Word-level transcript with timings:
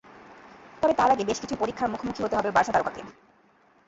তবে 0.81 0.93
তার 0.93 1.09
আগে 1.11 1.23
বেশ 1.23 1.37
কিছু 1.39 1.55
পরীক্ষার 1.55 1.91
মুখোমুখি 1.91 2.21
হতে 2.23 2.35
হবে 2.35 2.49
বার্সা 2.51 2.73
তারকাকে। 2.73 3.01